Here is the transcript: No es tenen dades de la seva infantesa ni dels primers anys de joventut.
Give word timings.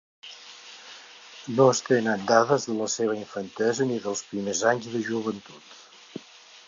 No 1.59 1.67
es 1.73 1.81
tenen 1.89 2.23
dades 2.31 2.65
de 2.71 2.77
la 2.79 2.87
seva 2.95 3.19
infantesa 3.21 3.89
ni 3.91 4.01
dels 4.07 4.25
primers 4.33 4.67
anys 4.75 4.93
de 4.95 5.03
joventut. 5.13 6.23